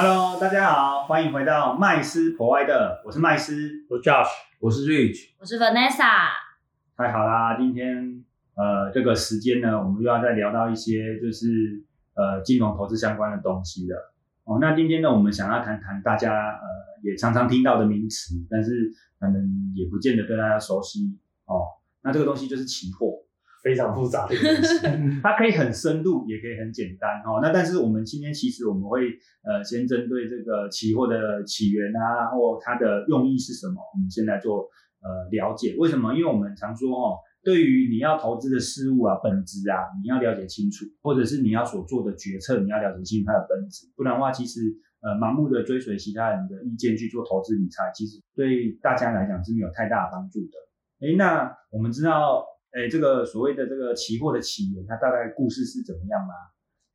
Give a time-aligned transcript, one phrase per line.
[0.00, 4.28] Hello，大家好，欢迎回到麦斯 Provider，我是麦斯，我是 Josh，
[4.60, 6.28] 我是 Rich，我是 Vanessa。
[6.96, 8.24] 太好啦，今天
[8.54, 14.14] 呃这个时间呢，我们又要再聊到一些就是呃金融投资相关的东西了。
[14.44, 16.62] 哦，那今天呢，我们想要谈谈大家呃
[17.02, 21.66] 也常常听到的名词，但是可能也不见得对大家熟悉哦。
[22.02, 23.24] 那这个东西就是期货。
[23.62, 24.78] 非常复杂的东西，
[25.22, 27.40] 它可以很深度，也可以很简单哦。
[27.42, 29.10] 那但是我们今天其实我们会
[29.42, 34.68] 呃先针对这个期货的起源啊，或它的用意是什么，我们先来做
[35.02, 35.74] 呃了解。
[35.78, 36.14] 为什么？
[36.14, 43.86] 因为我们常说哦，对于你要投资的事物啊，本质啊，你要了解清楚，或者是你要所做的决策，你要了解清楚它的本质。
[43.96, 44.60] 不然的话，其实
[45.00, 51.06] 呃盲目的追随其他人的意见去做投资理财，其实对大家来讲是没有太大帮助的。
[51.06, 52.44] 诶，那我们知道。
[52.72, 56.34] 哎，这个所谓的这个期货的起源，它大概故事是怎么样吗？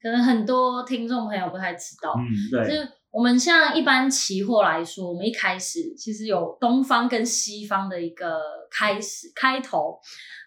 [0.02, 2.14] 可能很多听众朋友不太知道。
[2.18, 2.68] 嗯，对。
[2.68, 10.00] 就是我们像一般期货来说，我们一开始其实有东方跟西方的一个开始开头。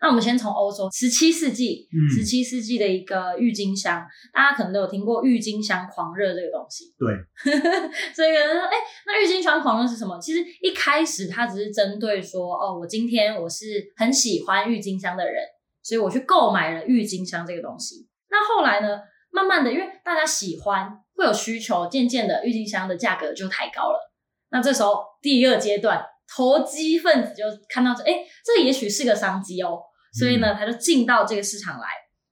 [0.03, 6.93] 那我们先从欧洲，十七世纪，十七世纪的一个郁金香，大家可能都有听过郁金香狂热这个东西。
[6.99, 7.15] 对，
[8.13, 10.19] 所以有人说，哎，那郁金香狂热是什么？
[10.19, 15.37] 其实一开始它只是针对说，哦，我今天我是很喜欢郁金香的人，
[15.85, 18.09] 所以我去购买了郁金香这个东西。
[18.29, 18.99] 那后来呢，
[19.31, 24.13] 慢慢的，因为大家喜欢，会有需求，渐渐的郁金香的价格就抬高了。
[24.51, 26.07] 那这时候第二阶段。
[26.29, 28.13] 投机分子就看到这，哎，
[28.45, 29.79] 这也许是个商机哦，
[30.13, 31.87] 所以呢，他就进到这个市场来。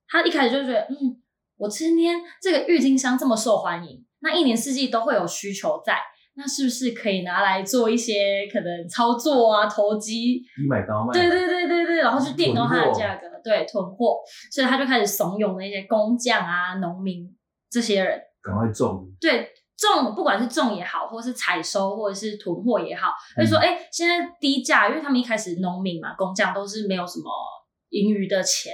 [0.08, 1.22] 他一开始就觉得，嗯，
[1.56, 5.98] 我今天这个郁金香这么受欢迎，那一年四季都会有需求在，
[6.34, 11.12] 那是不是可以拿来做一些可能操作啊，投机低买高卖？
[11.12, 14.16] 对对对对对，然后去垫高它的价格，对，囤货。
[14.50, 17.32] 所以他就开始怂恿那些工匠啊、农民
[17.70, 19.10] 这些人赶快种。
[19.20, 19.50] 对。
[19.76, 27.24] 种不管是种也好，或是采收，或者是囤货也好，就说哎，现在低价，因为他们一开始农民嘛，工匠都是没有什么
[27.90, 28.72] 盈余的钱，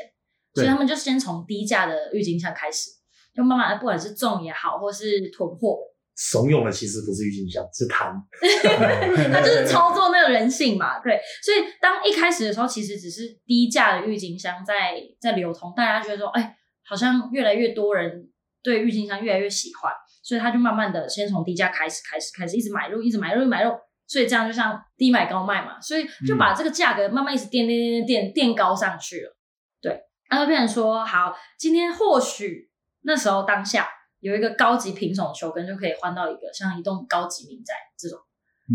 [0.55, 2.91] 所以他们就先从低价的郁金香开始，
[3.35, 5.79] 就慢慢不管是种也好，或是囤货，
[6.15, 8.15] 怂恿的其实不是郁金香，是贪，
[9.33, 16.55] 他就是操作那个人性嘛，对，所以当一开始的时候，其实只是低价的郁金香在在流通，大家觉得说，哎，
[16.85, 18.30] 好像越来越多人
[18.63, 19.93] 对郁金香越来越喜欢。
[20.23, 23.73] 所以他就慢慢的先从低价开始，开始，开始一直买入，一直买入，买入，
[24.07, 29.37] 所以这样就像低买高卖嘛，所以就把这个价格慢慢一直垫垫垫垫垫高上去了。
[29.81, 32.71] 对，然后变成说，好，今天或许
[33.03, 33.89] 那时候当下
[34.21, 38.19] 有一个高级品种球根就可以换到一个像一栋高级民宅这种，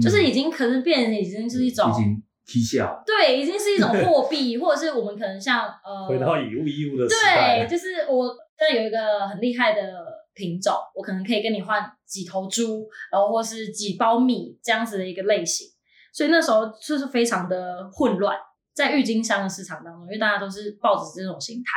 [0.01, 10.23] 就是已经可是变成已经是一种已经踢下，对，已经是一种 货币，或者是我们可能像呃回到以物易物的时代，对，就是我这有一个很厉害的。
[10.35, 15.66] 品种，我可能可以跟你换几头猪，然后或是几包米这样子的一个类型，
[16.11, 18.38] 所以那时候就是非常的混乱，
[18.73, 21.71] 在郁金香的市场当中，因为大家都是抱着这种心态，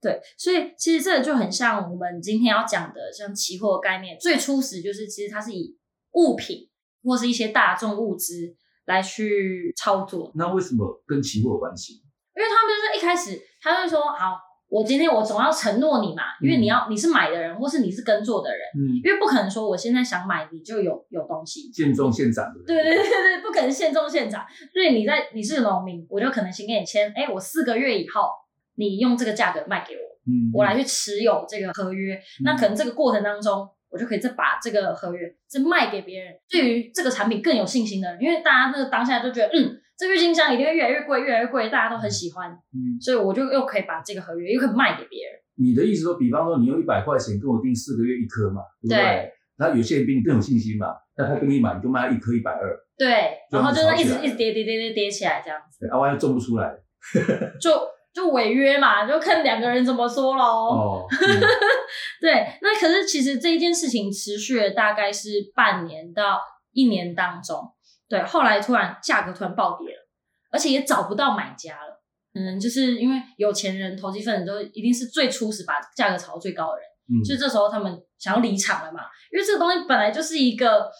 [0.00, 5.78] 对，所以其实这个就很像我们今天要讲的，像期货概念，最初始就是其实它是以
[6.12, 6.70] 物品
[7.04, 8.56] 或是一些大众物资
[8.86, 10.32] 来去操作。
[10.34, 12.02] 那为什么跟期货有关系？
[12.34, 14.38] 因为他们就是一开始他就说好。
[14.72, 28.30] 我今天我总要承诺你嘛，因为你要你是买的人，或是你是耕作的人，嗯，因为不可能说我现在想买你就有有东西，现种现长的，对对对对，不可能现种现长，所以你在你是农民，我就可能先跟你签，哎，我四个月以后
[28.76, 39.81] 你用这个价格卖给我，嗯，我来去持有这个合约，那可能这个过程当中，我就可以再把这个合约再卖给别人，对于这个产品更有信心的人，因为大家那个当下就觉得，嗯。
[40.02, 45.38] 这郁金香一定会越来越贵，越来越贵，大家都很喜欢，嗯，所以我就又可以把这个合约又可以卖给别人。
[45.54, 49.30] 你的意思说，比方说你用一百块钱跟我订四个月一颗嘛，对不对？
[49.56, 56.74] 然后有些人比你更有信心嘛，那他跟你买，你就卖一颗一百二，对，然后就是一直一直跌跌跌跌跌起来这样子，啊，万一种不出来，
[57.60, 57.70] 就
[58.12, 60.42] 就违约嘛，就看两个人怎么说喽。
[60.42, 61.06] 哦，
[62.20, 66.40] 对，那可是其实这一件事情持续了大概是半年到
[66.72, 67.72] 一年当中。
[68.12, 70.06] 对，后来突然价格突然暴跌了，
[70.50, 72.04] 而且也找不到买家了。
[72.34, 79.00] 嗯，就是因为有钱人、投机分子都一定是最初始把价格炒到最高的人，嗯，所以这时候他们想要离场了嘛。
[79.32, 80.90] 因为这个东西本来就是一个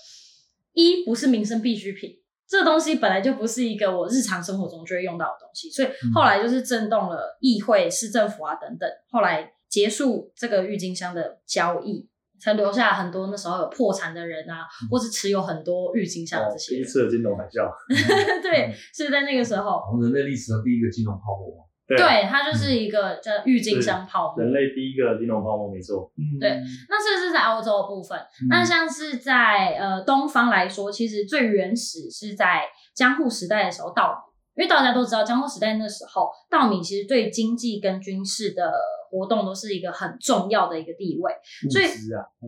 [0.72, 2.12] 一不是民生必需品，
[2.48, 12.08] 这个东西本来就不是一个我日常生活中就会用到的东西，所以后来就是震动了议会、市政府啊等等，后来结束这个郁金香的交易。
[12.42, 16.74] 才留下很多那时候有破产的人啊，或是持有很多郁金香这些。
[16.74, 17.70] 第一次的金融海啸。
[18.42, 19.80] 对，是在那个时候。
[20.02, 21.68] 人类历史上第一个金融泡沫。
[21.86, 24.42] 对，它就是一个叫郁金香泡沫。
[24.42, 26.10] 人类第一个金融泡沫，没错。
[26.40, 26.58] 对，
[26.88, 28.18] 那这是在欧洲的部分。
[28.48, 32.62] 那像是在呃东方来说，其实最原始是在
[32.94, 38.72] 江户时代的时候稻米，因为大家都知道江户时代那时候稻米其实对经济跟军事的
[39.12, 41.32] 活动都是一个很重要的一个地位。
[41.70, 41.84] 所以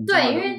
[0.04, 0.58] 对，因为。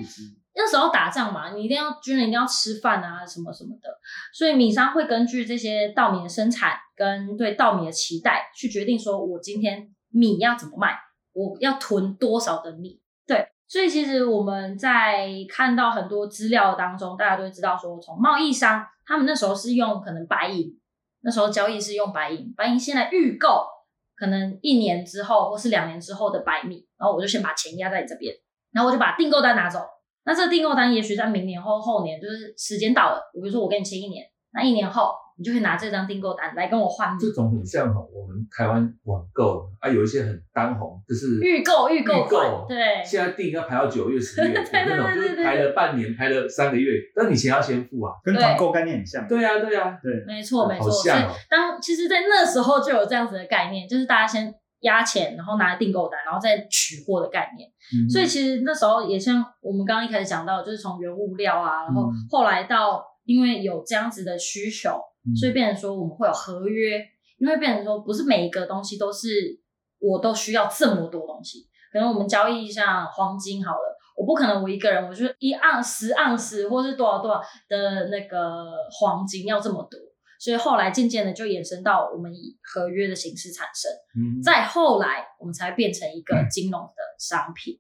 [0.57, 3.89] 那时候打仗嘛，你一定要军人一定要吃饭啊，什么什么的，
[4.33, 10.95] 所以米商会根据这些稻米的生产跟对稻米的期待，去决定说我今天米要怎么卖，
[11.33, 13.01] 我要囤多少的米。
[13.27, 20.79] 对，所以其实我们在看到很多资料当中，大家都会知道说，从贸易商他们那时候是用可能白银，
[21.19, 23.67] 那时候交易是用白银，白银现在预购
[24.15, 28.33] 可能一年之后或是两年之后的百米，然后我就先把钱压在你这边，
[28.71, 29.79] 然后我就把订购单拿走。
[30.23, 37.17] 那这个订购单也许在明年或后年，就是时间到了，比如说我跟你签一年，那一年后你就会拿这张订购单来跟我换。
[37.19, 49.27] 这种很像我们台湾网购啊，有一些很当红，就是预购预购购，对，现在订要排到九月十月那种， 就是排了半年，排了三个月，但你钱要先付啊，跟团购概念很像。
[49.27, 50.89] 对啊，对啊，对，没错没错。
[50.91, 51.15] 所以
[51.49, 54.53] 当其实，在那时候就有这样子的概念，就是大家先。
[54.81, 57.67] 压钱，然后拿订购单，然后再取货的概念。
[58.07, 64.99] 所以其实那时候也像我们刚刚一开始讲到，就是从原物料啊，然后后来到因为有这样子的需求，
[65.35, 67.03] 所以变成说我们会有合约，
[67.37, 69.59] 因为变成说不是每一个东西都是
[69.99, 71.67] 我都需要这么多东西。
[71.91, 79.99] 可能我们交易像黄金好了，我不可能我一个人我就一盎十盎司或是多少多少的那个黄金要这么多。
[80.37, 87.79] 所以后来渐渐的就衍生到我们以合约的形式产生，嗯，再后来我们才变成一个金融的商品。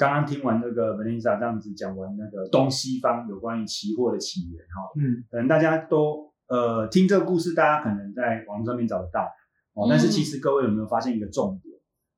[0.00, 9.28] 刚刚听完那个 Vanessa 这样子讲完那个东西方有关于期货的起源哈，嗯，可能大家都呃听这个故事，大家可能在网络上面找得到
[9.74, 11.74] 哦，但是其实各位有没有发现一个重点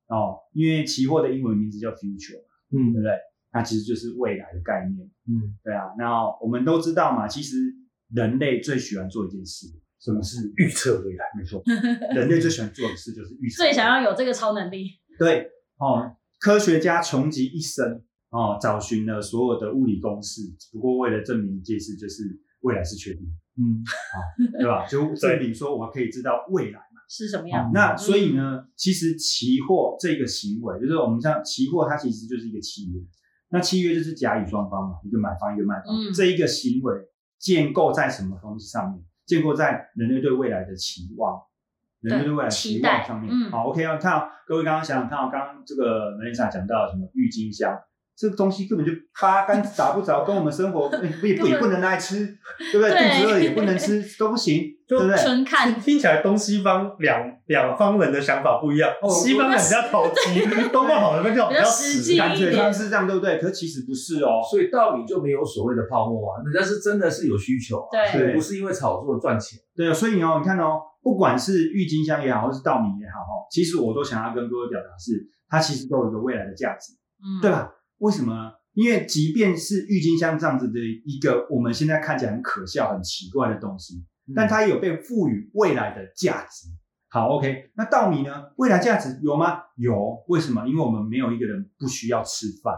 [0.07, 0.37] 哦？
[0.53, 2.39] 因为期货的英文名字叫 future，
[2.71, 3.11] 嗯，对不对？
[3.51, 5.93] 那其实就是未来的概念，嗯，对啊。
[5.97, 7.57] 那我们都知道嘛，其实。
[8.13, 9.65] 人类最喜欢做一件事，
[9.99, 11.25] 什么是 预测未来？
[11.35, 11.63] 没错，
[12.13, 13.63] 人类最喜欢做的事就是预测。
[13.63, 14.87] 最想要有这个超能力。
[15.17, 15.49] 对
[15.79, 20.41] 哦，科学家穷极一生哦，找寻了所有的物理公式，
[20.73, 22.23] 不过为了证明一件事，就是
[22.63, 23.21] 未来是确定。
[23.55, 23.79] 嗯，
[24.11, 24.19] 好，
[24.59, 24.85] 对吧？
[24.91, 27.71] 就证明说我可以知道未来嘛是什么样。
[27.73, 32.99] 那所以呢，其实期货这个行为，就是我们像期货，它其实就是一个契约。
[33.49, 36.93] 那契约就是甲乙双方嘛，一个买方一个卖方，这一个行为。
[37.39, 39.03] 建构在什么东西上面？
[39.25, 41.41] 建构在人类对未来的期望，
[42.03, 43.33] 人类对未来的期望上面。
[43.49, 47.73] 好，OK 啊，看各位刚刚想想看，刚刚这个梅丽莎讲到什么郁金香。
[48.15, 52.37] 这个东西根本就八竿子打不着，跟我们生活不 也不也不能来吃，
[52.71, 52.91] 对不对？
[52.91, 55.17] 肚子饿也不能吃，都不行，对不对？
[55.17, 63.39] 纯看听起来东西方两两方人的想法不一样，西方人比较投机，东方好人比较 比较实际，感觉上是这样，对不对？
[63.39, 64.39] 可其实不是哦。
[64.47, 69.57] 所以道理就没有所谓的泡沫啊，人家是真的是有需求，对，不是因为炒作赚钱。
[69.75, 77.69] 对啊，所以哦，你看哦，不管是郁金香也好，或是稻米也好，哈，其实我都想要跟各位表达是，它其实都有一个未来的价值，嗯，对吧？
[77.97, 78.53] 为什么？
[78.73, 86.69] 因为即便是郁金香这样子的一个我们现在看起来很可笑、很奇怪的东西，但它也有被赋予未来的价值。
[87.09, 88.45] 好，OK，那稻米呢？
[88.57, 89.59] 未来价值有吗？
[89.77, 90.23] 有。
[90.27, 90.67] 为什么？
[90.67, 92.73] 因为我们没有一个人不需要吃饭，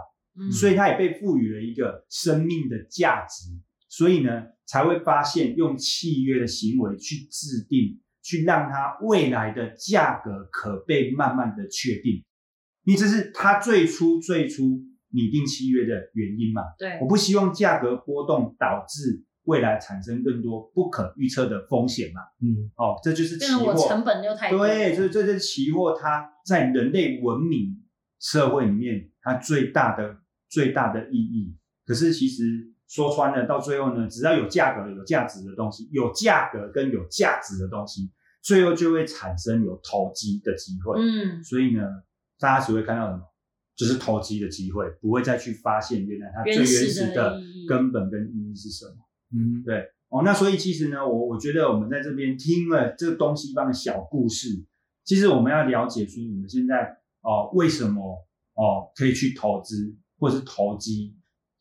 [0.51, 3.51] 所以它也被赋予了一个生命的价值。
[3.87, 12.25] 所以呢，才会发现用契约的行为去制定，去让它未来的价格可被慢慢的确定。
[12.83, 14.81] 因为这是它最初最初。
[15.11, 16.61] 拟定契约的原因嘛？
[16.77, 22.19] 对，我不希望价格波动导致未来产生更多不可预测的风险嘛。
[22.41, 27.81] 嗯，哦，这就是期货成本又太对，这这是期货它在人类文明
[28.19, 30.17] 社会里面它最大的
[30.49, 31.55] 最大的意义。
[31.85, 38.11] 可是其实说穿了，到最后呢，只要有价格、有价值的东西，有价格跟有价值的东西，
[38.41, 40.99] 最后就会产生有投机的机会。
[40.99, 41.81] 嗯，所以呢，
[42.39, 43.23] 大家只会看到什么？
[43.75, 48.93] 就是投机的机会，不会再去发现原来它最原始的根本跟意义是什么。
[49.33, 50.21] 嗯，对哦。
[50.23, 54.47] 那所以其实呢，我我觉得我们在这边听了这个东西方的小故事，
[55.03, 61.14] 其实我们要了解说，你们现在哦为什么哦可以去投资或是投机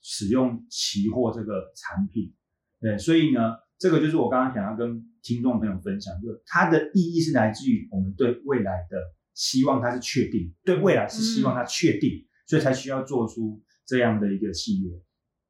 [0.04, 2.32] 使用期货这个产品？
[2.80, 8.96] 对，所以呢，这个就是我刚刚想要跟听众朋友分享，就它的意义是来自于我们对未来的。
[9.37, 14.92] 希望它是确定，对未来是希望它确定，所以才需要做出这样的一个契约。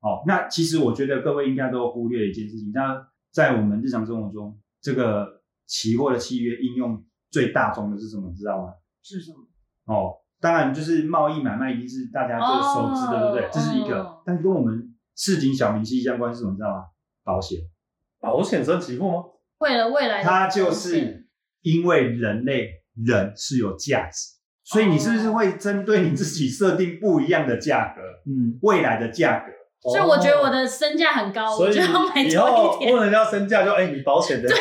[0.00, 8.32] 哦，那其实我觉得各位应该都忽略一件事情，那在我们日常生活中，这个期货的契约应用最大宗的是什么？
[8.34, 8.72] 知道吗？
[9.02, 9.46] 是什么？
[9.84, 13.48] 哦，当然就是贸易买卖一定是大家最熟知的，对不对？
[13.50, 16.54] 这是一个，但跟我们市井小民息息相关是什么？
[16.54, 16.84] 知道吗？
[17.24, 17.58] 保险。
[18.20, 19.14] 保险算期货吗？
[19.60, 21.26] 为了未来，它就是
[21.62, 22.68] 因为人类
[23.06, 24.34] 人是有价值，
[24.64, 28.02] 所以你是不是会针对你自己设定不一样的价格？
[28.26, 29.46] 嗯，未来的价格。
[29.90, 34.56] 所以我觉得我的身价很高，所以以后问人家身价就哎，你保险的，对，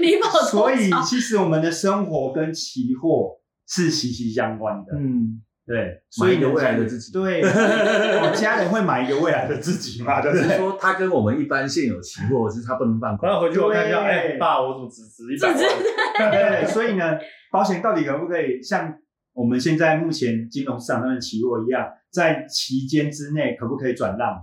[0.00, 4.96] 你保所以其实我们的生活跟期货是息息相关的。
[4.96, 5.42] 嗯。
[5.66, 7.10] 对，所以有未来的自己。
[7.10, 7.40] 对，
[8.20, 10.20] 我家人会买一个未来的自己嘛？
[10.20, 13.26] 就是说，他跟我们一般现有期货，是他不能放空。
[13.26, 15.56] 然后回去我看一下，哎，爸，我怎么只值一百万？
[16.30, 17.16] 对，所以呢，
[17.50, 18.94] 保险到底可不可以像
[19.32, 24.36] 我们现在目前金融市场上的期货一样，在期间之内可不可以转让？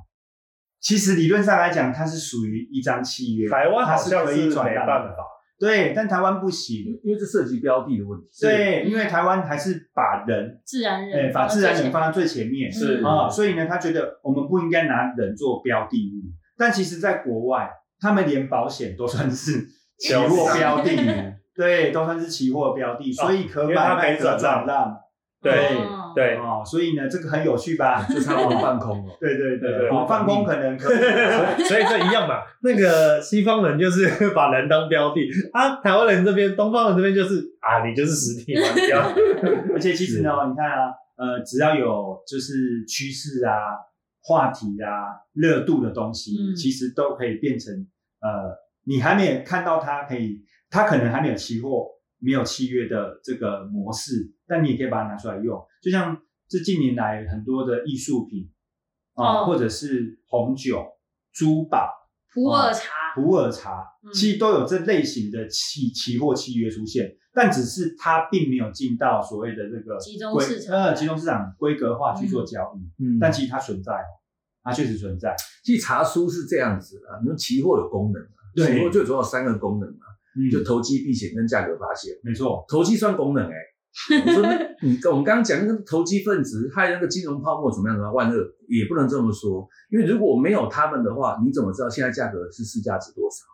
[0.80, 5.16] 其实理论上来讲，它是属于一张契约，台湾它是可以转让的。
[5.62, 8.28] 对，但台湾不行，因为这涉及标的的问题。
[8.42, 16.34] 对，因为台湾还是把人自然人，把自然人放在最前面，是啊，所以呢，他觉得我们不应该拿人做标的物。
[16.58, 19.68] 但其实，在国外，他们连保险都算是
[20.00, 20.90] 期货标的，
[21.56, 24.98] 对，都算是期货标的，所以可买可转让。
[25.44, 25.76] 对
[26.16, 28.06] 对哦，所以呢，这个很有趣吧？
[28.10, 29.14] 就差不多放空了。
[29.20, 30.98] 对对对对，我，放空可能可以，
[31.66, 32.42] 所以这一样嘛。
[32.64, 35.22] 那个西方人就是 把人当标的，
[35.54, 39.00] 啊，台湾人这边、东方人这边就是啊，你就是实体嘛，标。
[39.74, 43.54] 而且其实呢，你看啊，呃，只要有就是趋势啊、
[44.24, 47.74] 话题啊、热度的东西，其实都可以变成
[48.22, 51.88] 呃，你还没有看到它可以，它可能还没有期货。
[52.24, 55.60] 没有契约的这个模式，但你也可以把它拿出来用。
[55.82, 58.50] 就像这近年来很多的艺术品
[59.16, 60.86] 啊，或者是红酒、
[61.34, 61.90] 珠宝、
[62.34, 63.84] 普洱茶、普洱茶，
[64.14, 73.04] 其实都有这类型的期期货契约出现，但只是它并没有进到所谓的这个集中市场，呃，集中市场规格化去做交易。
[73.04, 73.94] 嗯，但其实它存在，
[74.64, 75.36] 它确实存在。
[75.64, 80.06] 其实茶书是这样子的，你说期货有功能期货最主要三个功能嘛。
[80.50, 83.56] 就投机避险跟价格发现，没错，投机算功能哎。
[84.26, 88.38] 我说那，你我们刚刚讲那个投机分子害那个金融泡沫怎么样怎么样，万恶
[88.70, 93.46] 也不能这么说，因为如果没有他们的话，你怎么知道现在价格是市价值多少？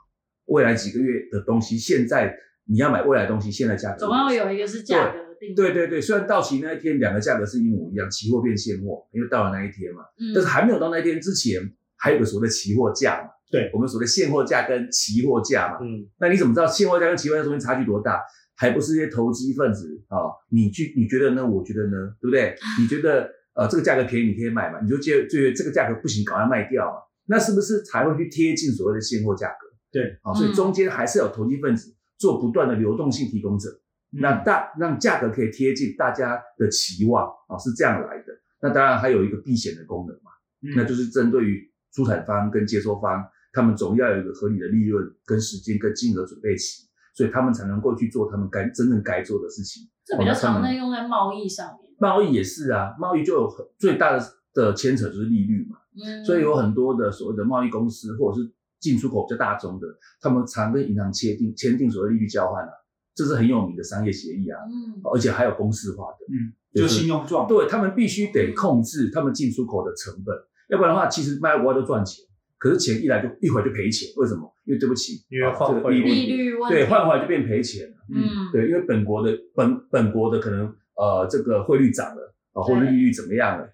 [0.45, 2.33] 未来几个月的东西，现在
[2.65, 5.55] 你要买未来东西，现在价格总要有一个是价格定。
[5.55, 10.03] 对对对，虽然到期那一天两个价格是一模一样，期货变现货，因为到了那一天嘛，
[10.35, 11.59] 但是还没有到那一天之前，
[11.97, 13.29] 还有个所谓的期货价嘛。
[13.49, 18.21] 对我们所谓现货价跟期货价嘛，嗯，那你怎么知道现货价跟期货价中间差距多大？
[18.59, 20.31] 还不是一些投机分子啊？
[20.49, 21.45] 你去你觉得呢？
[21.45, 22.15] 我觉得呢？
[22.21, 22.55] 对不对？
[22.79, 24.79] 你觉得呃这个价格便宜，你可以买嘛？
[24.81, 26.99] 你就觉觉得这个价格不行，赶快卖掉嘛？
[27.25, 29.67] 那是不是才会去贴近所谓的现货价格？
[29.91, 33.69] 对，啊，所以中间还是有投机分子做不断的流动性提供者，
[34.11, 38.25] 那大让价格可以贴近大家的期望啊，是这样来的。
[38.61, 40.31] 那当然还有一个避险的功能嘛，
[40.75, 43.23] 那就是针对于出产方跟接收方。
[43.53, 46.86] 他们总要有一个合理的利润、跟时间、跟金额准备期，
[47.17, 49.89] 所以他们才能够去做他们该真正该做的事情。
[50.05, 51.91] 这比较常在用在贸易上面。
[51.97, 55.77] 贸易也是啊，贸易就有很最大的的牵扯就是利率嘛。
[55.95, 56.23] 嗯。
[56.23, 59.87] 所以有很多的所谓的贸易公司或者是进出口比较大宗的，
[60.21, 62.69] 他们常跟银行签订签订所谓利率交换啊，
[63.15, 64.59] 这是很有名的商业协议啊。
[64.67, 65.01] 嗯。
[65.11, 66.17] 而且还有公式化的。
[66.29, 66.53] 嗯。
[66.75, 67.47] 就信用状。
[67.47, 70.35] 对他们必须得控制他们进出口的成本，
[70.69, 72.23] 要不然的话，其实卖国外都赚钱。
[72.59, 74.53] 可是钱一来就一会儿就赔钱，为什么？
[74.67, 77.95] 因为对不起，因为换汇利率对换回来就变赔钱了。
[78.13, 83.67] 嗯，对，因为本国的本本国的可能呃这个汇率涨了啊，或者利率怎么样了，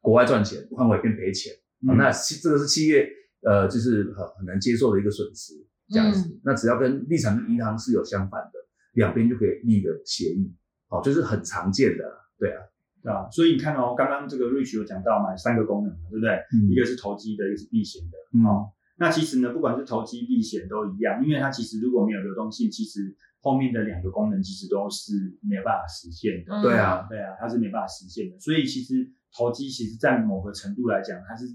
[0.00, 1.52] 国外赚钱换回来变赔钱
[1.88, 3.08] 啊，那这个是企业
[3.42, 5.52] 呃就是很很难接受的一个损失
[5.88, 6.40] 这样子。
[6.44, 8.52] 那只要跟立场银行是有相反的，
[8.94, 10.54] 两边就可以立个协议，
[10.88, 12.04] 好，就是很常见的，
[12.38, 12.62] 对啊。
[13.06, 16.42] 啊，所以你看哦，刚刚这个 Rich 有讲到嘛，三个功能，对不对？
[16.68, 18.48] 一个是投机的，一个是避险的。
[18.48, 18.66] 哦，
[18.98, 25.12] 那其实呢，不管是投机、避险都一样，因为它其实如果没有流动性，其实后面的两个功能其实都是
[25.42, 26.62] 没有办法实现的。
[26.62, 28.38] 对啊，对啊，它是没办法实现的。
[28.38, 28.94] 所以其实
[29.36, 31.46] 投机，其实在某个程度来讲，它是。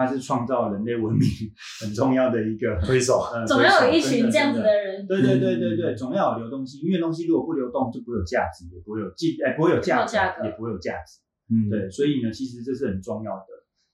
[0.00, 1.26] 它是创造人类文明
[1.82, 5.04] 很重要的一个推手，总要有一群这样子的人。
[5.08, 10.14] 对对对对对，总要有流动性，因为东西如果不流动，就不会有价值，也不会有价，哎，不会有价值，
[10.44, 11.18] 也不会有价值。
[11.50, 13.46] 嗯，对，所以呢，其实这是很重要的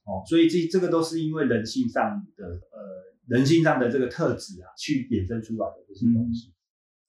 [0.05, 0.23] 哦。
[0.25, 2.79] 所以这这个都是因为人性上的呃
[3.27, 6.53] 人性上的这个特质啊，去衍生出来的这些东西。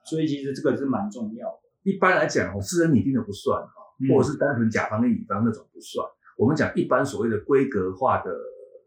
[0.05, 1.61] 所以其实这个是蛮重要的。
[1.83, 3.73] 一般来讲，私人拟定的不算哈，
[4.13, 6.07] 或者是单纯甲方跟乙方那种不算。
[6.37, 8.31] 我们讲一般所谓的规格化的。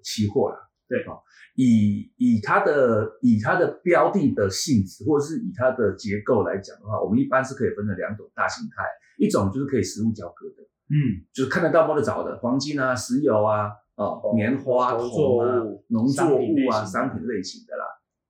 [0.01, 0.56] 期货啦，
[0.88, 1.12] 对啊，
[1.56, 8.86] 以以它的以它的标的的性质，或者是以它的结构来讲的话，我们一般是可以分成两种大形态，
[9.18, 13.70] 一种就是可以实物交割的，嗯，就是看得到摸得着的，黄金啊、石油啊、
[14.06, 17.84] 哦、棉花、农作铜啊物、农作物啊、商品类型的啦，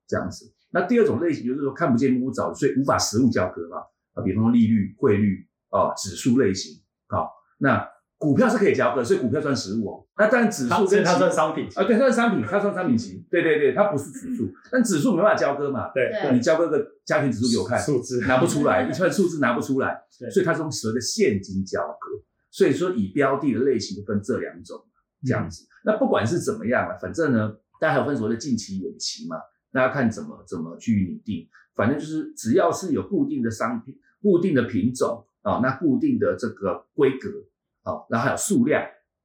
[0.08, 0.52] 这样子。
[0.72, 3.78] 那第二种类型就是说看不见摸不着，所以无法实物交割嘛。
[4.16, 10.06] 啊，比方说利率、汇率啊、指数类型啊，那股票是可以交割，所以股票算实物哦。
[10.18, 15.92] 那当然指数它所以它算商品啊，对，它算商品，它算商品型，对对对，它不是指数，但指数没办法交割嘛。
[15.94, 22.10] 对对你交割个家庭指数给我看，数字拿不出来， 一串数字拿不出来对，所以它是用所谓的现金交割。
[22.52, 24.84] 所以说以标的的类型分这两种
[25.24, 25.68] 这样子。
[25.86, 29.38] 那不管是怎么样啊，反正呢，大家还有分所谓的近期、远期嘛，
[29.72, 31.48] 大家看怎么怎么去拟定。
[31.76, 37.30] 反正就是只要是有固定的商品、固定的品种啊，那固定的这个规格
[37.84, 38.84] 啊，然后还有数量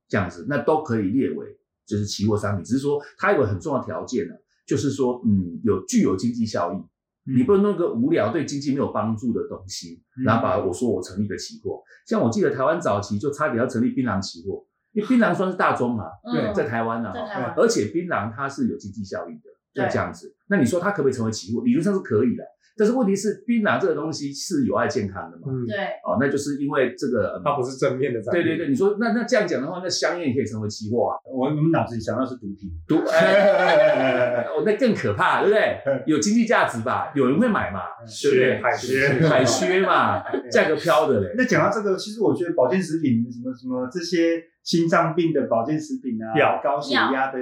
[0.08, 2.64] 这样子，那都可以列为就是期货商品。
[2.64, 4.34] 只是说它有个很重要的条件呢，
[4.66, 6.76] 就是说嗯有具有经济效益。
[7.26, 11.82] 你不能弄个无聊对经济没有帮助的东西，嗯然后把我说我成立个期货。
[12.06, 17.54] 像我记得台湾早期就差点要成立槟榔期货，因为槟榔算是大宗嘛，对在台湾呢、在台湾。
[17.56, 20.34] 而且槟榔它是有经济效益的，对这样子。
[20.48, 21.62] 那你说它可不可以成为期货？
[21.64, 22.44] 理论上是可以的，
[22.76, 25.44] 但是问题是槟榔这个东西是有害健康的嘛？
[25.48, 28.42] 嗯，对，哦，那就是因为这个，它不是正面的产品。
[28.42, 31.16] 对对对，你说那那这样讲的话，那香烟也可以成为期货啊？
[31.24, 35.80] 我我们脑子里想到是毒品，毒哎，哦，那更可怕，对不对？
[36.06, 37.10] 有经济价值吧？
[37.14, 37.80] 有人会买嘛？
[38.22, 38.60] 对不对？
[38.62, 41.32] 海靴海靴嘛， 价格飘的嘞。
[41.38, 47.38] 那讲到这个，其实我觉得保健食品什么什么这些心脏病的保健食品啊，药高血压的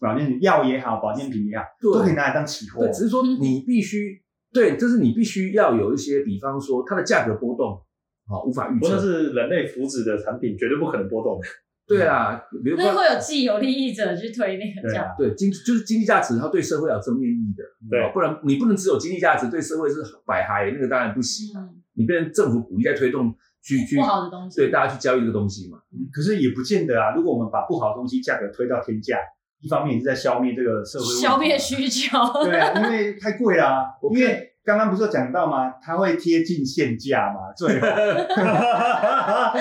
[0.00, 2.92] 保健药也好，保健品也好，都可以拿来当期货对，。
[2.92, 7.80] 只是说你必须对，就是你必须要有一些，比方说它的价格波动，
[8.26, 8.98] 好、无法预测。
[8.98, 11.46] 是人类福祉的产品，绝对不可能波动的。
[11.86, 19.96] 对啊，比如说那会有既有利益者去推那个对啊这样，对经就是经济价值，它对社会有正面意义的，对哦不然你不能只有经济价值，对社会是
[20.26, 21.58] 百害，那个当然不行。
[21.58, 25.78] 嗯，你变成政府鼓励在推动去去不好的东西，对大家去交易这个东西嘛。
[25.92, 27.14] 嗯可是也不见得啊。
[27.16, 29.16] 如果我们把不好的东西价格推到天价，
[29.60, 35.74] 一方面也是在消灭这个社会问题消灭需求，对啊，因为太贵啦、 我因为刚刚不是有讲到吗？
[35.82, 37.86] 它会贴近现价嘛，最好。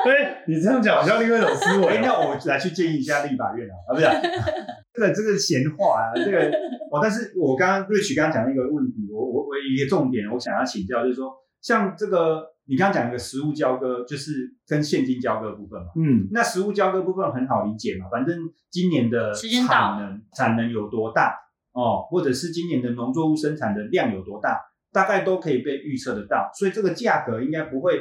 [0.00, 2.00] 哎，你这样讲好像另外一种思哎，维。
[2.00, 4.14] 那我来去建议一下立法院啊，啊不是啊、
[4.94, 6.38] 这个这个闲话啊，这个
[6.90, 15.88] 哦，但是我刚刚 Rich 刚刚讲的一个问题，我我我有一个重点，我想要请教，就是说，像这个你刚刚讲一个实物交割，就是跟现金交割的部分嘛。
[15.96, 18.38] 嗯，那实物交割部分很好理解嘛，反正
[18.70, 21.36] 今年的产能产能有多大
[21.72, 24.60] 哦，或者是今年的农作物生产的量有多大，
[24.92, 28.00] 大概都可以被预测得到，所以这个价格应该不会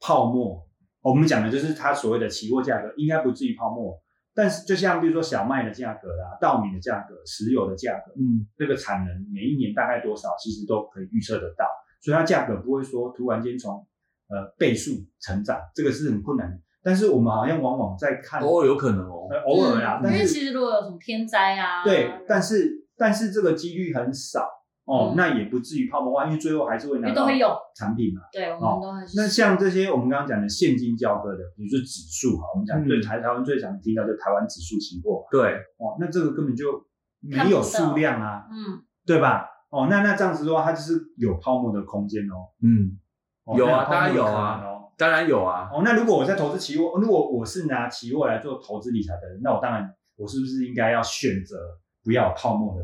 [0.00, 0.66] 泡沫。
[1.02, 3.96] 我们讲的就是它所谓的期货价格，应该不至于泡沫。
[4.34, 11.64] 但是就像比如说小麦的价格啦、稻米的价格、石油的价格，嗯，这个产能每一年大概多少，其实都可以预测得到，
[12.00, 13.86] 所以它价格不会说突然间从
[14.28, 16.56] 呃倍数成长，这个是很困难的。
[16.82, 19.26] 但是我们好像往往在看偶尔有可能哦。
[19.28, 24.46] 呃偶尔啦，嗯因为但是其实如果有什么天灾啊，对，但是但是这个几率很少
[24.84, 28.22] 哦，嗯那也不至于泡沫化，因为最后还是会拿到因为都会用，产品嘛。
[28.30, 36.86] 对，我哦们都还是那像这些我们刚刚讲的现金交割的，比如说指数哈，我们讲嗯最台台湾最常听到就台湾指数期货对，哦，那这个根本就
[37.20, 39.48] 没有数量啊，嗯，对吧？
[39.82, 42.48] 哦，那那这样子的话，它就是有泡沫的空间哦。
[42.62, 42.98] 嗯，
[43.44, 44.92] 哦有啊当然有啊哦。
[44.96, 45.68] 当然有啊。
[45.72, 51.56] 哦，那如果我在投资期货，如果我是拿期货来做投资理财的人，那我当然我是不是应该要选择
[52.02, 52.82] 不要泡沫的？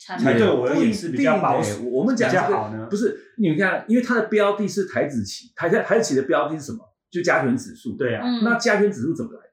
[0.00, 6.78] 产品才对我而言是比较保守我们讲比较这个好呢不是你看，因为它的标的是台子期，台台子期的标的是什么？
[7.10, 7.96] 就加权指数。
[7.96, 9.47] 对啊，嗯，那加权指数怎么来的？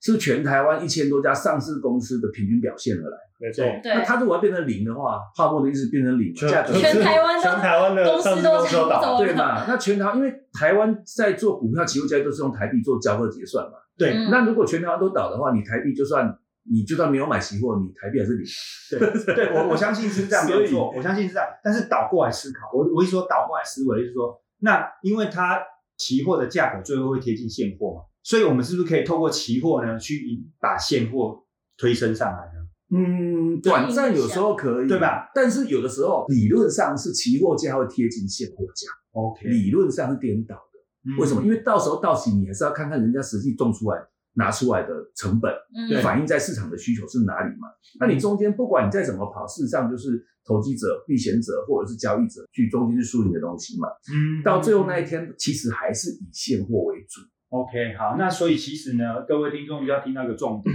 [0.00, 3.16] 是全台湾一千多家上市公司的平均表现而来。
[3.38, 9.64] 没错，对对那它如果要变成零的话，泡沫的意思变成零，全价格全台湾都全台湾的公司上市都公司都倒，对嘛？
[9.66, 13.72] 那全台湾因为台湾在做股票期货交易都是用台币做交割结算嘛。
[13.96, 16.34] 对嗯那如果全台湾都倒的话，你台币就算
[16.70, 18.44] 你就算没有买期货，你台币还是零。
[19.24, 21.48] 对，对我我相信是这样没有错，我相信是这样。
[21.64, 25.58] 但是倒过来思考，我我一说倒过来思维，就是说，那因为它
[25.96, 31.44] 期货的价格最后会贴近现货嘛，所以我们是不是可以透过期货呢，去把现货
[31.76, 32.60] 推升上来呢？
[32.92, 35.30] 嗯，短暂有时候可以，对吧？
[35.34, 41.16] 但是有的时候理论上是期货价会贴近现货价，OK，理论上是颠倒的。
[41.20, 41.42] 为什么？
[41.42, 43.98] 因为为到时候到期你还是要看看人家实际种出来
[44.34, 47.68] 拿出来的成本，嗯反映在市场的需求是哪里嘛？
[48.00, 53.88] 那你中间不管你再怎么跑，事实上就是投机者、避险者或者是交易者去中间去输赢的东西嘛。
[54.12, 57.20] 嗯到最后那一天，其实还是以现货为主。
[57.50, 60.74] OK 好，那所以其实呢，各位听众要听到一个重点，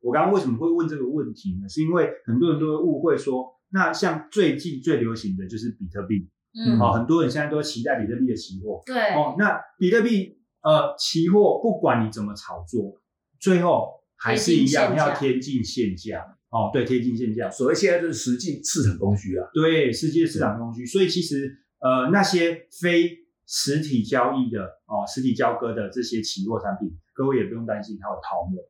[0.00, 1.68] 我刚刚为什么会问这个问题呢？
[1.68, 13.00] 是因为很多人都会误会说，那像最近最流行的就是比特币，嗯，哦，很多人现在都期待比特币的期货，对，哦，那比特币呃期货不管你怎么炒作，
[13.38, 23.10] 最后还是一样要贴近现价，哦，对，贴近现价，所谓现在就是实际市场供需啊，对，实际市场供需，所以其实呃那些非
[23.46, 28.62] 实体交易的哦，实体交割的这些期货产品，各位也不用担心它有泡沫。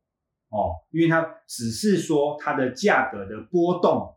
[0.49, 4.15] 哦，因为它只是说它的价格的波动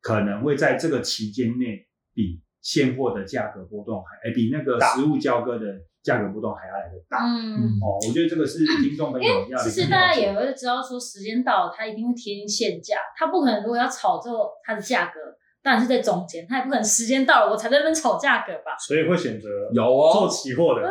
[0.00, 5.66] 可能会在这个期间内比现货的价格波动还，哎，比那个实物交割的
[6.02, 7.18] 价格波动还要来的大。
[7.24, 9.58] 嗯，哦，我觉得这个是听众朋友要。
[9.58, 15.20] 其实大家也会知道，说时间到了，它一定会贴近现价，它不可能如果要炒作它的价格，
[15.64, 18.76] 当然是在中间，他也不可能时间到了我才在那边炒价格吧。
[18.78, 20.82] 所以会选择有哦做期货的，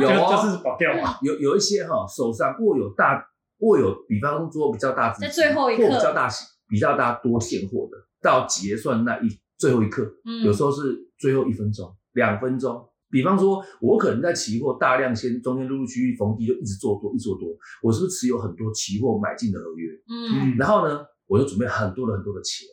[0.00, 1.18] 有就是保掉嘛。
[1.20, 3.22] 有有一些哈手上握有大。
[3.64, 6.28] 握有，比方说比较大在最后一刻或比较大
[6.68, 12.84] 比较大多现货的，到结算那一最后一刻，嗯，有时候是最后一分钟、两分钟。
[13.08, 17.50] 比方说，我可能在期货大量先中间陆陆续续逢低就一直做多，一直做多，
[17.84, 19.92] 我是不是持有很多期货买进的合约？
[20.10, 22.66] 嗯，然后呢，我就准备很多的很多的钱，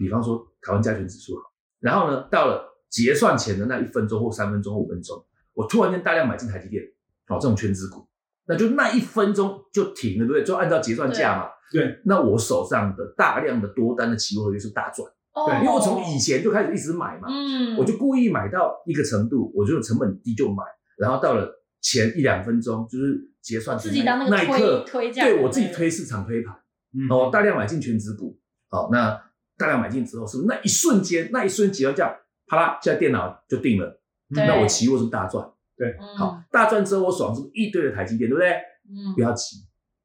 [0.00, 1.42] 比方说台湾加权指数好，
[1.78, 6.82] 然后呢，到了结算前的那一分钟或三分钟、五分钟，我突然间大量买进台积电，
[7.28, 8.06] 哦，这种全资股。
[8.46, 10.42] 那就那一分钟就停了，对不对？
[10.42, 11.50] 就按照结算价嘛。
[11.70, 12.00] 对。
[12.04, 15.08] 那我手上的大量的多单的期货合约是大赚。
[15.46, 15.60] 对。
[15.60, 17.28] 因为我从以前就开始一直买嘛。
[17.30, 17.76] 嗯。
[17.76, 20.64] 我就故意买到一个程度，我就成本低就买，
[20.98, 26.52] 然后到了前一两分钟，就是结算自己当那一刻推价，对我自己推市场推盘。
[26.92, 27.06] 嗯。
[27.08, 28.36] 哦，大量买进全指股。
[28.68, 29.29] 好，那
[29.60, 34.00] 大量买进之后，是不是那一瞬间，那一瞬结算价，啪啦，现在电脑就定了。
[34.28, 35.46] 那我期货是不是大赚。
[35.76, 38.50] 对，好，大赚之后我手上是不是一堆的台积电，对不对？
[38.88, 39.56] 嗯，不要急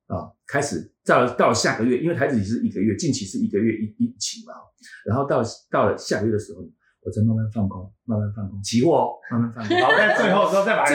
[0.08, 4.54] 啊，开始到了到了下个月，因为台子期是一个月，近期是一个月一一期嘛，
[5.06, 5.41] 然后到
[5.72, 6.62] 到了下个月的时候，
[7.02, 10.94] 我再慢慢放空，慢慢放空，期货哦，慢慢放空，好，在 最后时候再把它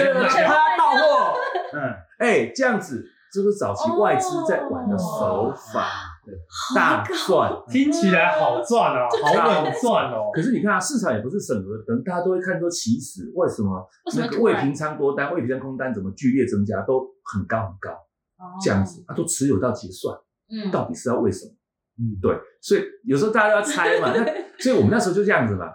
[0.79, 1.35] 到货，
[1.75, 6.10] 嗯，哎，这样子这是早期外资在玩的手法。
[6.75, 10.31] 大赚，听起来好赚哦，好稳赚哦。
[10.35, 17.91] 可是你看啊，市场也不是审核，可能大家都会看说，其实为什么那个未平仓多单、未平仓空单怎么剧烈增加，都很高很高，
[18.63, 20.17] 这样子，它都持有到结算，
[20.51, 21.53] 嗯，到底是要为什么？
[21.99, 24.13] 嗯，对，所以有时候大家都要猜嘛。
[24.17, 24.25] 那
[24.59, 25.67] 所以我们那时候就这样子嘛，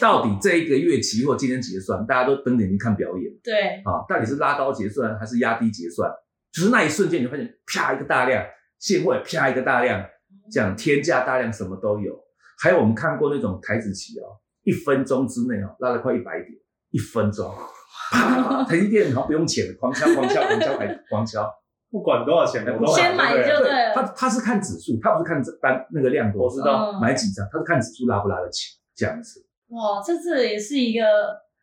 [0.00, 6.10] 到底这一个月期货今天结算，大家都瞪眼睛看表演，对，啊，到底是拉高结算还是压低结算？
[6.52, 8.44] 就是那一瞬间，你发现啪一个大量。
[8.82, 10.04] 现货啪一个大量，
[10.50, 12.18] 这样天价大量什么都有，
[12.60, 14.26] 还有我们看过那种台子期哦，
[14.64, 16.50] 一分钟之内哦拉了快一百点，
[16.90, 17.54] 一分钟，
[18.10, 21.48] 啪， 台积电好不用钱，狂敲狂敲狂敲还狂敲，
[21.92, 23.94] 不管多少钱的，先买就对了。
[23.94, 26.98] 他他是看指数，他不是看单那个量多，我知道。
[27.00, 29.46] 买几张，他是看指数拉不拉得起这样子。
[29.68, 31.06] 哇，这这也是一个，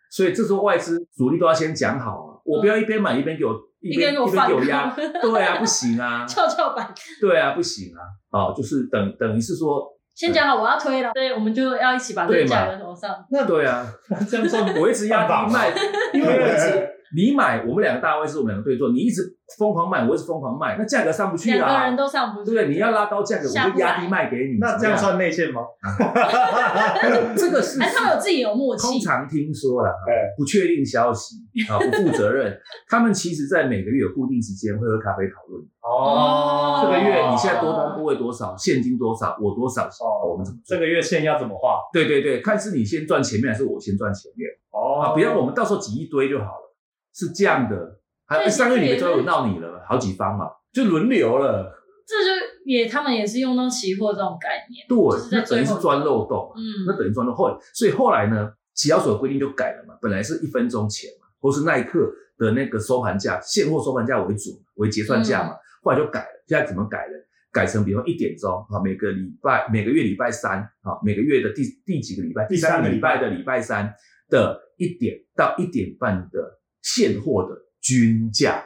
[0.10, 3.69] 所以这时候外资主力都要先讲好啊，我不要一边买一边给我。
[3.82, 13.86] 一边一边有压，对啊，不行啊， 跷跷板，对啊，不行啊，哦，就是等等于是说，先讲好我要推了，对，我们就要一起把这个架在头上，那对啊，
[14.30, 15.74] 这样算我一直压低卖，
[16.13, 19.36] 因为我一直你买，我们两个大位是我们两个对坐，你一直。
[19.58, 21.65] 疯狂卖，我一直疯狂卖，那价格上不去啊！
[21.65, 22.76] 两个人都上不去，对不对？
[22.76, 24.60] 你要拉高价格，我就压低卖给你。
[24.60, 25.62] 那这样算内线吗？
[27.36, 28.88] 这个是，他们有自己有默契。
[28.88, 29.89] 通常听说了，
[30.38, 32.56] 不确定消息啊，不负责任。
[32.88, 35.60] 他们其实在每个月有固定时间会喝咖啡讨论。
[35.82, 39.88] 哦，这个月你现在多单部位多少，现金多少，我多少？
[39.88, 40.60] 哦，我们怎么？
[40.63, 41.80] 这个月线要怎么画？
[41.91, 44.48] 对对对，看是你先赚前面，还是我先赚前面？
[44.69, 46.69] 哦，啊，不要我们到时候挤一堆就好了，
[47.13, 48.00] 是这样的。
[48.26, 51.76] 还上个月里面都有闹你了，好几方嘛，就轮流了。
[52.06, 52.30] 这就
[52.65, 54.98] 也他们也是用到期货这种概念，对，
[55.32, 67.13] 那等于是钻漏洞，嗯，那等于钻漏后，所以后来呢，期交所规定就改了嘛，本来是一分钟前嘛，或是那一刻的那个收盘价，现货收盘价为主为结算价嘛，后来就改了，现在怎么改了？
[67.52, 73.91] 改成比如说一点钟啊，每个礼拜每个月礼拜三啊，每个月的第第几个礼拜，第三个礼拜的礼拜三
[74.30, 77.56] 的一点到一点半的现货的。
[77.82, 78.62] 均价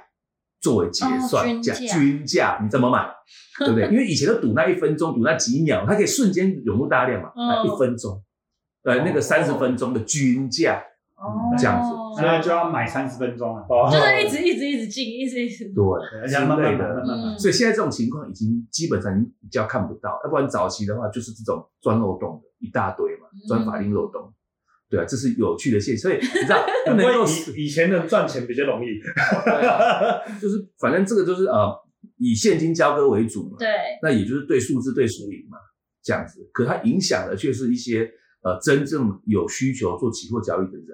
[0.59, 3.07] 作为结算价，均价你怎么买，
[3.59, 3.87] 对不对？
[3.93, 7.31] 因为以前都赌那一分钟，赌那几秒，它可以瞬间涌入大量嘛。
[7.63, 8.23] 一分钟，
[8.81, 10.81] 对，那个三十分钟的均价，
[11.59, 17.37] 这样子，所以就要买三十分钟了，就是一直一直一直进，一直一直对，之类的。
[17.37, 24.33] 所以现在这种情况已经基本上比较看不到，要不然早期的话就是这种钻漏洞的一大堆嘛，钻法令漏洞。
[24.93, 27.25] 对啊，这是有趣的现象，所以你知道 不能够
[27.55, 28.89] 以以前的赚钱比较容易，
[30.39, 31.73] 就是反正这个就是呃，
[32.19, 33.67] 以现金交割为主嘛，对，
[34.03, 35.57] 那也就是对数字对输赢嘛，
[36.03, 36.47] 这样子。
[36.53, 38.07] 可它影响的却是一些
[38.43, 40.87] 呃真正有需求做期货交易的人。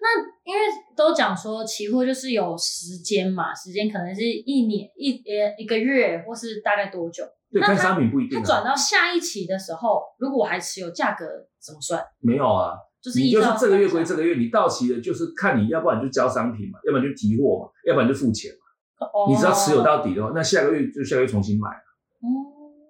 [0.00, 0.60] 那因为
[0.94, 7.24] 都讲说期货就是有时间嘛，时间可能是一年一呃一个月，或是大概多久？
[7.50, 8.38] 对，看商品不一定。
[8.38, 11.24] 它转到下一期的时候，如果我还持有，价格
[11.58, 12.04] 怎么算？
[12.20, 12.76] 没有啊，
[13.08, 19.06] 就是你就是这个月归这个月，你到期了就是看你要不然就交商品嘛，要不然就提货嘛，要不然就付钱嘛。
[19.06, 21.68] 哦，你只要持有到底的话，那下个月就下个月重新买。
[21.70, 22.26] 哦，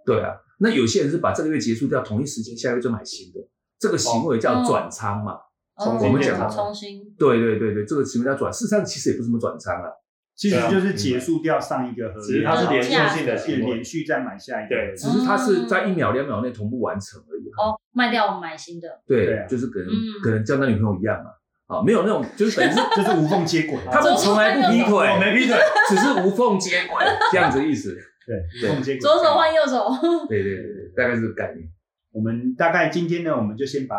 [0.05, 3.41] 对啊，那有些人是把这个月结束掉，同一时间下个月就买新的，
[3.79, 5.39] 这个行为叫转仓嘛。
[5.77, 7.15] 我们讲重新。
[7.17, 9.89] 对对对对，这个行为叫转，事实上其实也不是什么转仓啊。
[10.39, 17.43] 其实就是结束掉上一个合约，它是连续性的，是连续再买下一个，对，只是它是在一秒两秒内同步完成而已。
[17.59, 19.89] 哦，卖掉我买新的，对，就是可能
[20.23, 21.31] 可能交男女朋友一样嘛，
[21.67, 27.99] 啊，没有那种就是等于是 就是无缝接轨，他们从来不劈腿，我没劈腿，只是无缝接轨 这样子意思。
[28.25, 29.91] 对，无缝接轨，左手换右手。
[30.29, 31.69] 对对对对，大概是个概念。
[32.13, 33.97] 我们大概今天呢，我们就先把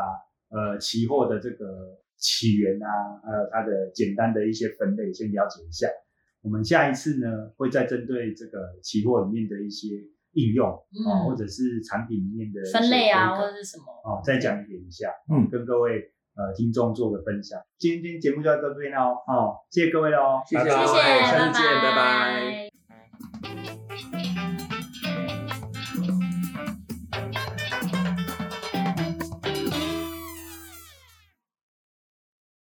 [0.51, 1.65] 呃期货的这个
[2.17, 2.87] 起源啊，
[3.25, 5.89] 还有它的简单的一些分类先了解一下。
[6.41, 9.87] 我们下一次呢，会再针对这个期货里面的一些
[10.33, 17.59] 应用啊，或者是产品里面的分类啊，或者是什么哦，再讲解一下，嗯，跟各位呃听众做个分享。
[17.77, 22.68] 今天节目就到这边喽，哦，谢谢各位喽，谢谢，各位，下次见，拜拜。